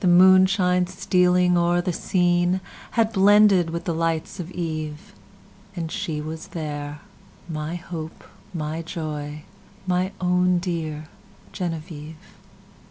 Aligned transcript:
The 0.00 0.08
moonshine 0.08 0.86
stealing 0.86 1.58
o'er 1.58 1.82
the 1.82 1.90
sceneHad 1.90 3.12
blended 3.12 3.68
with 3.68 3.84
the 3.84 3.92
lights 3.92 4.40
of 4.40 4.50
eve; 4.50 5.12
And 5.76 5.92
she 5.92 6.22
was 6.22 6.46
there, 6.56 7.00
my 7.50 7.74
hope, 7.74 8.24
my 8.54 8.80
joy, 8.80 9.42
My 9.86 10.12
own 10.22 10.56
dear 10.58 11.08
Genevieve! 11.52 12.32